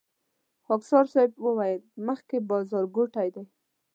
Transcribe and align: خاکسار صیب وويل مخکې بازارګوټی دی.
خاکسار 0.65 1.05
صیب 1.13 1.31
وويل 1.45 1.81
مخکې 2.07 2.37
بازارګوټی 2.49 3.27
دی. 3.35 3.43